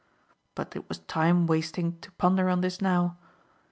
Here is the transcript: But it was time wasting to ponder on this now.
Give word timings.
But 0.55 0.75
it 0.75 0.89
was 0.89 0.97
time 0.97 1.45
wasting 1.45 1.99
to 1.99 2.11
ponder 2.13 2.49
on 2.49 2.61
this 2.61 2.81
now. 2.81 3.19